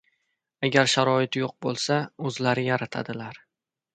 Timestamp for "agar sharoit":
0.67-1.37